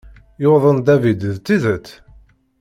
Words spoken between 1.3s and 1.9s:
d tidet?